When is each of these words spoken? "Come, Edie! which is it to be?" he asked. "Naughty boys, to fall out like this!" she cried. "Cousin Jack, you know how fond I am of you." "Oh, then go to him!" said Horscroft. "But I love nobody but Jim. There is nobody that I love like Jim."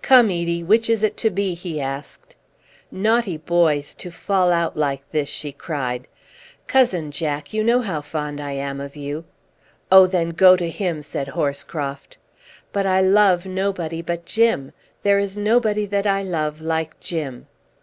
"Come, 0.00 0.30
Edie! 0.30 0.62
which 0.64 0.88
is 0.88 1.02
it 1.02 1.14
to 1.18 1.28
be?" 1.28 1.52
he 1.52 1.78
asked. 1.78 2.34
"Naughty 2.90 3.36
boys, 3.36 3.94
to 3.96 4.10
fall 4.10 4.50
out 4.50 4.78
like 4.78 5.10
this!" 5.12 5.28
she 5.28 5.52
cried. 5.52 6.08
"Cousin 6.66 7.10
Jack, 7.10 7.52
you 7.52 7.62
know 7.62 7.82
how 7.82 8.00
fond 8.00 8.40
I 8.40 8.52
am 8.52 8.80
of 8.80 8.96
you." 8.96 9.26
"Oh, 9.92 10.06
then 10.06 10.30
go 10.30 10.56
to 10.56 10.70
him!" 10.70 11.02
said 11.02 11.28
Horscroft. 11.28 12.16
"But 12.72 12.86
I 12.86 13.02
love 13.02 13.44
nobody 13.44 14.00
but 14.00 14.24
Jim. 14.24 14.72
There 15.02 15.18
is 15.18 15.36
nobody 15.36 15.84
that 15.84 16.06
I 16.06 16.22
love 16.22 16.62
like 16.62 16.98
Jim." 16.98 17.46